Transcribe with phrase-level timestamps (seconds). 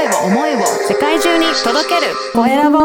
[0.00, 2.78] 声を思いを世界中に届けるコエラボ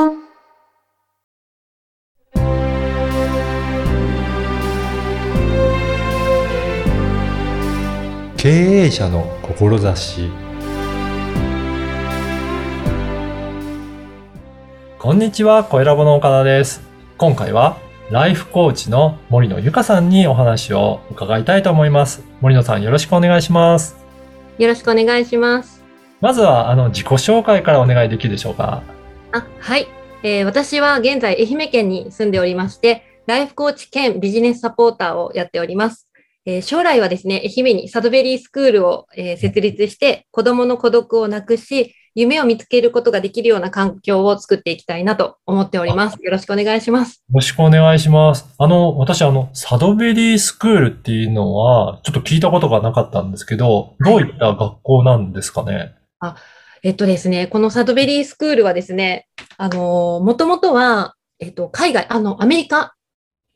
[8.36, 10.30] 経営者の志
[15.00, 16.82] こんにちは、コエラボの岡田です。
[17.18, 17.78] 今回は、
[18.12, 22.24] ライフコーチの森野ゆかさんにお話を伺いたいと思います。
[22.42, 23.96] 森野さん、よろしくお願いします。
[24.58, 25.75] よろしくお願いします。
[26.26, 28.82] まずは、あの、自己紹介からお願いできるでしょうか。
[29.32, 29.88] あ、はい。
[30.24, 36.10] えー私は現在愛媛県に住んでおりまして、ライフコーチ兼ビジネスサポーターをやっております。
[36.48, 46.18] えー将来はですね、愛媛にサドベリースクールを、えー設立して、子供の孤独をなくし、夢を見つけることができるような環境を作っていきたいなと思っております。
[46.24, 47.18] よろしくお願いします。
[47.30, 48.48] よろしくお願いします。
[48.58, 55.94] あの、私、あの、サドベリースクールっていうのは、ちょっと聞いたことがなかったんですけど、どういった学校なんですかね？
[56.84, 62.96] えっとですね、このサドベリースクールはですね、あのー、もともとは、えっと、海外、あの、アメリカ、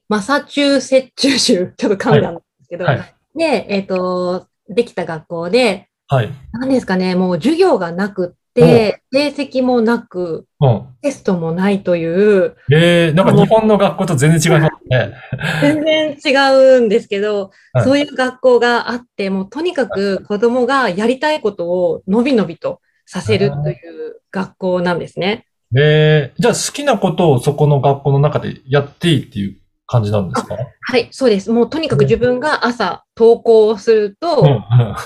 [0.07, 3.15] マサチューセッツ州、 ちょっと噛んだんですけど、はい。
[3.35, 6.29] で、えっと、できた学校で、はい。
[6.53, 10.87] 何ですかね、もう授業がなくって、成績もなく、うん。
[11.01, 15.13] テストもないという、えー、なんか日本の学校と全然違いますね。
[15.61, 25.45] 全然違うんですけど、はいそういう学校があって、もうとにかく子供がやりたいことをのびのびとさせるという学校なんですね。
[25.77, 30.57] えー、じゃあ好きなことをそこの学校の中でやっていいっていう感じなんですか？
[30.81, 31.51] はい、そうです。
[31.51, 34.59] もうとにかく自分が朝登校をすると、うんうん。
[34.77, 35.05] 今日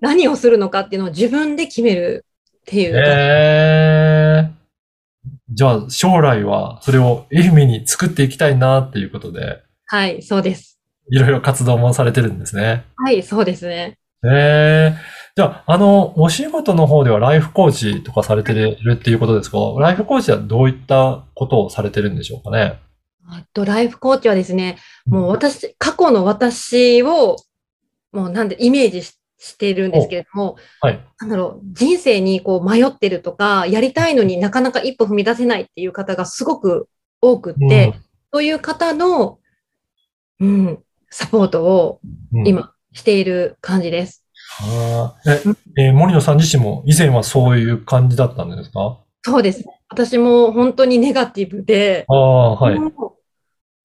[0.00, 2.24] 何をするのかっていうのを自分で決める
[2.68, 2.92] っていう。
[2.94, 4.50] えー、
[5.50, 10.78] じゃあ将来はそれを愛媛に作っていきたいなっていうことで、はい、そうです。
[11.10, 12.84] いろいろ活動もされてるんですね。
[12.96, 13.96] はい、そうですね。
[14.22, 14.98] えー、
[15.36, 19.58] じゃあ、あの、お仕事の方ではライフコーチとかされてるっていうことですか？
[19.78, 22.78] ライフコーチはどういったことをされてるんでしょうかね？
[23.26, 27.36] あと、ライフコーチはですね、もう私、過去の私を、
[28.12, 31.00] もうなんで、イメージししてるんですけれども、はい。
[31.20, 36.88] なんだろう、人生にこう迷ってるとか、やりたいのになかなか一歩踏み出せないっていう方がすごく
[37.20, 37.94] 多くって、
[38.32, 39.38] そういう方の、
[40.40, 40.78] うん、
[41.10, 42.00] サポートを
[42.32, 44.24] うん、うん今している感じです。
[44.60, 45.30] あー
[45.76, 48.98] え、えー森野さん自身も以前はそういう感じだったんですか？
[49.22, 49.64] そうです。
[49.88, 52.80] 私も本当にネガティブで、ああ、はい。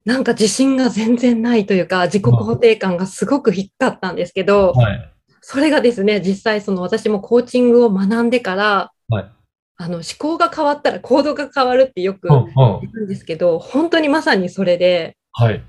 [0.06, 5.13] なんか自信が全然ないというか、自己肯定感がすごく低かったんですけど、はい。
[5.46, 9.32] それがですね、実際その私もコーチングを学んでから、はい
[9.76, 12.52] あの思考が変わったら行動が変わるってよくうん、うん。
[12.54, 15.64] 言うんですけど、本当にまさにそれで、はい。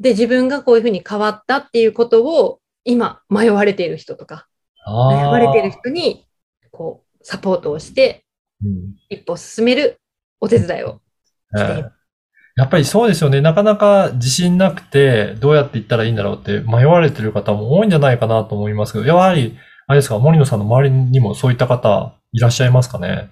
[0.00, 4.48] で、自分がこういうふうに変わったっていうことを、今、迷われている人とか、
[4.86, 5.30] 迷ああ。
[5.30, 6.26] われている人に、
[6.72, 8.24] こう、サポートをして、
[8.64, 10.00] うん一歩進める
[10.40, 11.00] お手伝いを
[11.54, 11.92] していえる。
[11.94, 11.99] え
[12.60, 13.40] やっぱりそうですよね。
[13.40, 19.56] なかなか自信なくて、どうやっていったらいいんだろうって迷われてる方も多いんじゃないかなと思いますけど、やはり、
[19.86, 23.30] あれですか、森野さんの周りにもそういった方いらっしゃいますかね？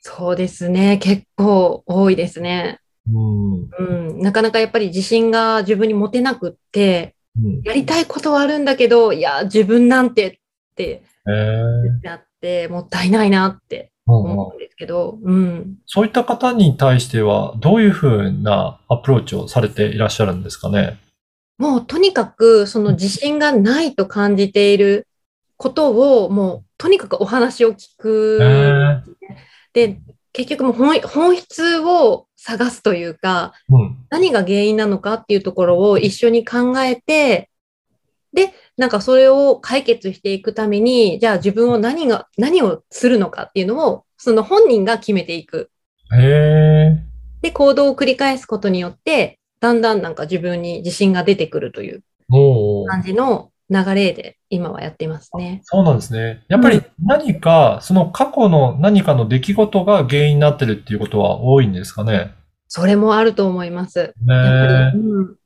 [0.00, 2.80] そうですね、結構多いですね。
[3.06, 3.68] うん。
[3.78, 10.32] うん、なかなかやっぱり自信が自分に持てなくって、うん、やりたいことはあるんだけど、いや、自分なんてっ
[10.76, 11.62] てえ
[12.04, 15.76] えなって、もったいないなってうん思うんですけど、うん。
[15.86, 20.98] そういった方に対しては、どういうふうなアプローチをされていらっしゃるんですかね？
[21.58, 25.06] もうとにかくその自信がないと感じている
[25.56, 28.40] ことをもうとにかくお話を聞く。
[29.72, 30.00] で、
[30.32, 33.96] 結局もう本本質を探すというか、うん。
[34.10, 37.50] 何が原因なのかっていうところを一緒に考えて、
[38.32, 45.68] で、なんかそれを解決していくために、じゃあ自分を何が、何をするのかっていうのを、その本人が決めていく。
[46.14, 47.02] へえ。
[47.40, 52.04] で、行動を繰り返すことによって、だんだんなんか自分に自信が出てくるという
[52.86, 55.62] 感じの流れで今はやっていますね。
[55.64, 56.44] そうなんですね。
[56.46, 62.32] やっぱり何か、その過去の何かの出来事が原因になってるっていうことは多いんですかね？
[62.68, 63.98] それもあると思います。
[63.98, 65.36] やっねぱり、うん、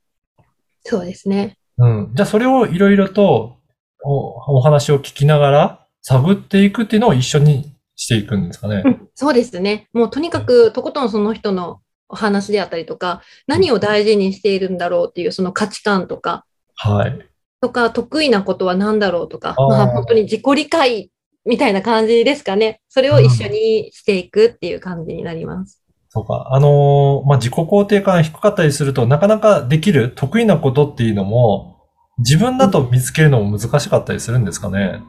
[0.83, 1.57] そうですね。
[1.79, 2.11] うん。
[2.15, 3.57] じゃあそれをいろいろと
[4.05, 8.83] おお話を聞きながら探っていくっていうのを一緒にしていくんですかね。
[8.85, 9.89] うんそうですね。
[9.95, 16.45] もうとにかくとことんその人のお話であったりとか、何を大事にしているんだろうっていうその価値観とか、
[16.77, 17.19] はい。
[17.63, 21.11] とか得意なことは何だろうとか、まあ本当に自己理解
[21.47, 22.81] みたいな感じですかね。
[22.89, 25.83] それを一緒にしていくっていう感じになります。
[26.11, 26.49] そうか。
[26.51, 31.77] あのーまあ、自己肯定感低かったりすると、なかなかできる得意なことっていうのも、
[32.19, 35.03] 自分だと見つけるのも難しかったりするんですかね。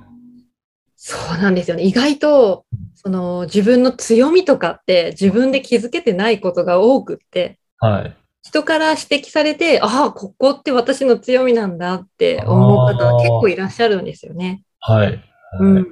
[0.97, 1.83] そうなんですよね。
[1.83, 2.65] 意外と
[2.95, 8.17] その自分の強みとかって自分で気づけてないことが多くって、はい。
[8.41, 14.63] 人から指摘されて、ああ、ここって私の強みなんだって思う方は結構いらっしゃるんですよね。
[14.79, 15.07] はい。
[15.07, 15.23] はい
[15.59, 15.73] うん。
[15.75, 15.91] なる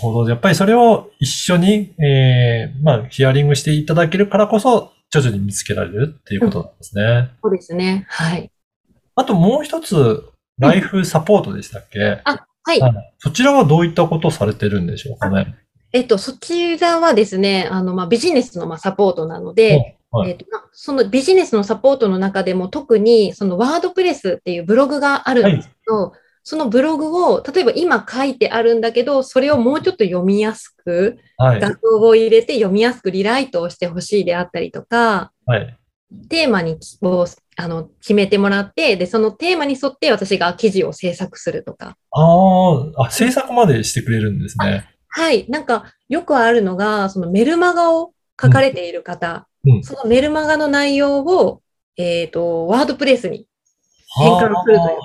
[0.00, 0.28] ほど。
[0.28, 7.30] やっぱりそれを一緒に、えー、まあ、ヒアリングしていただけるからこそ、徐々に見つけられるっていうことなんですね。
[7.42, 8.06] そうですね。
[8.08, 8.50] はい。
[9.14, 10.24] あともう一つ、
[10.58, 12.40] ライフサポートでしたっけ、あ、はい。
[12.78, 15.56] はいそちらはどういったことをされてるんでしょうかね？
[15.92, 26.12] えっと、そちらはですね、あの、まあ、ビジネスの、まあ、サポートなので、はいえっと、まあそのビジネスのサポートの中でも特に、そのワードプレスっていうブログがあるんですけど、
[26.44, 31.60] そのブログを、例えば今書いてあるんだけど、それをもうちょっと読みやすく、はい。
[31.60, 35.76] 画像を入れて読みやすくリライトをしてほしいであったりとか、はい。
[36.28, 37.26] テーマにを
[37.56, 41.96] あの決めてもらって、で、そのテーマに沿って私が記事を制作するとか。
[42.10, 44.88] あーあ、制作までしてくれるんですね。
[45.08, 45.46] はい。
[45.48, 51.60] なんか、よくあるのが、そのメルマガを書かれている方、うんそのメルマガの内容を、
[51.98, 53.46] えっ、と、ワードプレスに
[54.16, 54.96] 変換するというか、はい。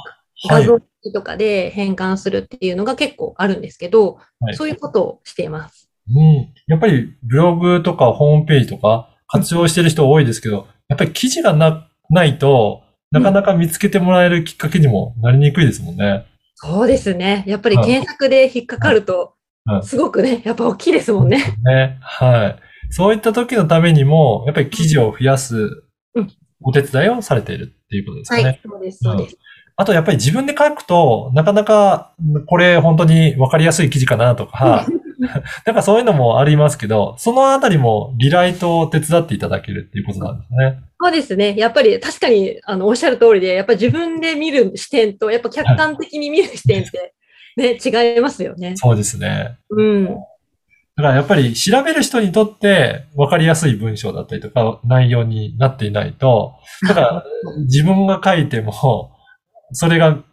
[0.47, 0.79] 画像
[1.13, 5.89] とかで変換するっていうのが結構あるんですけど、はいそういうことをしています。
[6.09, 6.53] うん。
[6.67, 16.25] やっぱりブログとかホームページとか活用してる人多いですけど、やっぱり記事がな、ないと、なかなか見つけてもらえるきっかけにもなりにくいですもんね。
[16.55, 17.43] そうですね。
[17.47, 19.33] やっぱりはい検索で引っかかると
[19.65, 21.55] は、いすごくね、やっぱ大きいですもんね。
[21.63, 21.97] ね。
[22.01, 22.59] はい。
[22.91, 25.83] そういった時のためにも、やっぱり記事を増やす
[26.13, 28.43] うんお手伝いをされているっていうことですかね。
[28.43, 29.37] はい、そうです、そうです。
[29.77, 32.13] あとやっぱり自分で書くと、なかなか
[32.47, 34.85] これ本当にわかりやすい記事かなとか、
[35.65, 40.79] なんかそういうのもありますけど、そのあたりもリライトを手伝っていただけるっていうことなんですね。
[41.01, 41.55] そうですね。
[41.57, 47.13] やっぱり確かに、あの、おっしゃる通りで、やっぱ自分で見る視点と、やっぱ客観的に見る視点って、
[47.57, 48.73] ね、違いますよね。
[48.75, 49.57] そうですね。
[49.69, 50.05] うん。
[50.97, 56.53] だからやっぱり調べる人にとって分かりやすい文章だったりとか内容になっていないと、
[56.87, 57.25] だから
[57.67, 59.11] 自分が書いても、
[59.73, 60.23] それが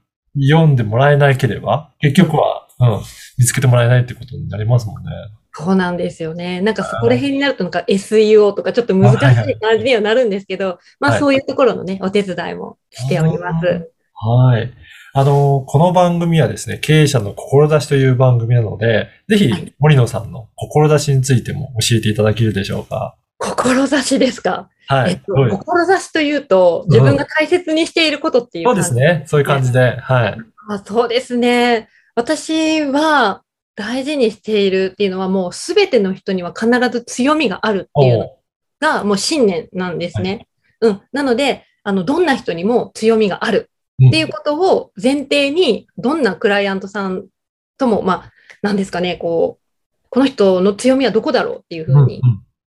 [0.41, 3.03] 読んでもらえなければ、結局は、うん、
[3.39, 5.11] 見つけてもらえないってことになりますもんね。
[5.55, 6.61] そうなんですよね。
[6.63, 9.17] なんかそこら辺になると、なんか SEO とかちょっと難し
[9.51, 13.91] い感じにはなるんですけど、まはいあそういうところのね、お手伝いもしております。
[14.15, 14.73] はい。
[15.15, 23.17] あの、この番組はですね、経営者の志という番組なので、ぜひはい森野さんの志についても教えていただけるでしょうか。
[23.39, 24.71] 志ですか？
[24.87, 25.11] はい。
[25.11, 29.25] えっと志というと、自分が大切にしていることっていうそう感じですね。
[29.27, 29.97] そういう感じで。
[30.01, 30.39] はい。
[30.71, 31.89] あそうですね。
[32.15, 33.43] 私は
[33.75, 38.43] 大事にしているっていうのはもうすべての人には必ず強みがあるっていうのお
[38.81, 40.47] がもう信念なんですね。
[40.81, 41.01] うん。
[41.13, 43.71] なので、あの、どんな人にも強みがある
[44.01, 47.27] うんっていうことを前提に、どんなクライアントさん
[47.79, 48.33] とも、まあ、
[48.63, 52.21] なんですかね、こう、この人の強みはどこだろうっていうふうに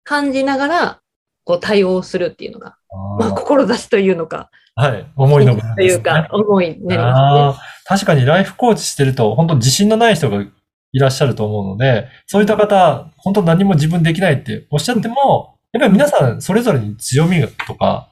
[0.04, 1.02] 感じながら、
[1.44, 2.78] こう対応するっていうのが、
[3.20, 5.12] まあ、志というのか、はい。
[5.16, 5.82] 思いの部分と。
[5.82, 7.66] いうか、思いになりますね。
[7.86, 18.12] 確かにライフコーチしてると、本当自信のない人がいらっしゃると思うので、そういった方、本当何も自分できないっておっしゃっても、やっぱり皆さんそれぞれに強みとか、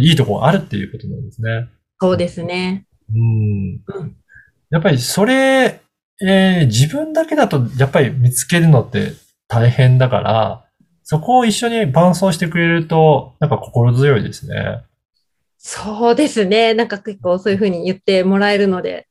[0.00, 1.68] いいところあるっていうことなんですね。
[2.00, 2.86] そうですね。
[3.14, 4.16] うんうん。
[4.70, 5.80] やっぱりそれ、
[6.20, 9.12] えー自分だけだとやっぱり見つけるのって
[9.46, 10.64] 大変だから、
[11.04, 14.82] そこを一緒に伴走してくれると、なんか心強いですね。
[15.58, 16.72] そうですね。
[16.74, 19.08] なんか結構そういうふうに言ってもらえるので、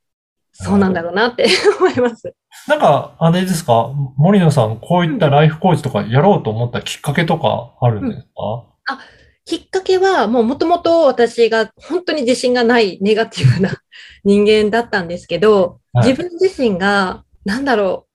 [0.54, 1.46] そうなんだろうなって
[1.80, 2.34] 思います。
[2.68, 3.92] なんか、あれですか？
[4.16, 9.00] 森野さん、こういったライフコーチとかやろうと思ったきっかけとかあるんですか、
[9.46, 13.72] きっかけは、もうもともと私が本当に自信がないネガティブな
[14.24, 16.08] 人間だったんですけど、はい。
[16.08, 18.08] 自分自身が、なんだろ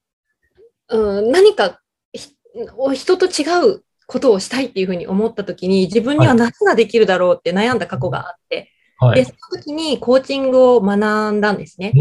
[0.89, 1.81] う、うん、何か
[2.95, 9.25] 人と違うことをしたいっていうふうに思った時に、自分には何ができるだろうって悩んだ過去があって、で、はい。
[9.25, 10.97] その時にコーチングを学
[11.33, 11.93] んだんですね。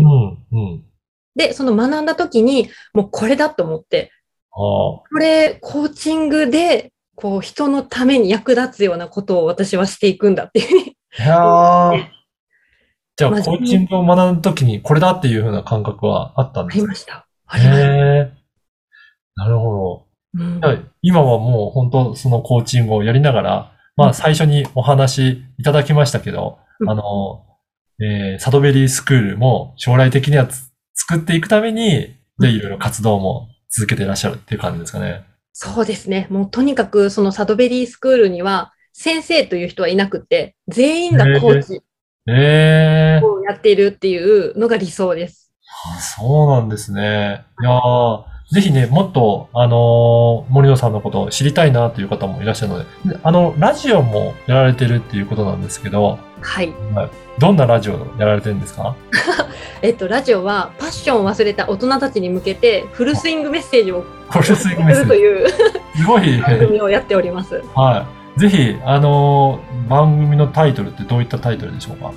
[0.51, 0.83] うん、うん。
[1.35, 4.11] で、その学んだ時に、もうこれだと思って、
[4.51, 10.97] あこれ、コーチングで、こう、人のために役立つようなことを私はしていくんだっていうふうに。
[11.19, 11.23] あ。
[11.23, 12.07] いやー
[13.15, 17.27] じゃあ、コーチングを学ぶときにこれだっていうふうな感覚はあったんあですかりました。
[17.45, 18.41] ありました。
[19.35, 20.61] なるほうん
[21.01, 27.45] 今はもう本当そのコーチングをやりながら、まあ最初にお話いただきましたけど、うんあの、
[27.99, 35.25] えーサドベリースクールも将来的にはつ作っていくために、で、いろいろ活動も続けていらっしゃるっていう感じですかね。
[35.53, 36.27] そうですね。
[36.29, 41.81] もうとにかくそのサドベリースクールには先生という人はいなくて、全員がコーチ
[42.27, 45.53] ええをやっているっていうのが理想です。
[45.95, 47.45] あそうなんですね。
[47.61, 56.73] いやーぜひね、もっと、あのー森野さんのことを知りたいなという方もいらっしゃるので、であの、ラジオもやられてるっていうことなんですけど、はい。
[57.39, 58.95] どんなラジオやられてるんですか？
[59.81, 65.05] えっと、ラジオはパッションを忘れた大人たちに向けてフルスイングメッセージをこれスイングメッセージ。
[65.05, 65.49] するという
[65.95, 67.63] すごい、番組をやっております。
[67.73, 68.05] は
[68.37, 68.39] い。
[68.39, 72.11] ぜひ、あのー番組のタイトルってどういったタイトルでしょうか？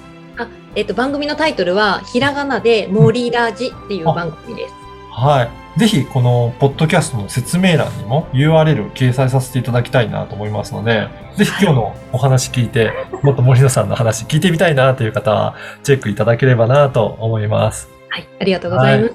[0.76, 4.75] えっと、番組のタイトルは、ひらがなで森ラジっていう番組です。
[5.16, 5.44] は
[5.76, 5.78] い。
[5.78, 12.92] ぜひ、この、ポッドキャストの説明欄にも URL を掲載させていただきたいなと思いますので、ぜひ今日のお話聞いて、
[13.23, 15.54] もっと森野さんの話聞いてみたいなという方は、
[15.85, 17.88] チェックいただければなと思います。
[18.09, 18.28] はい。
[18.40, 19.14] ありがとうございます。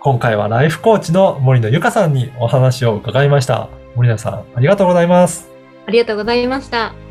[0.00, 3.68] 今回はライフコーチの森野ゆかさんにお話を伺いました。
[3.96, 5.50] 森野さん、ありがとうございます。
[5.86, 7.07] ありがとうございました。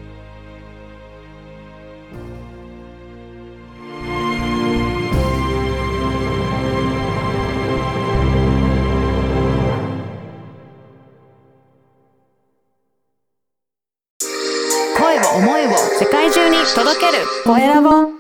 [16.78, 17.26] 届ける。
[17.44, 18.17] コエラボ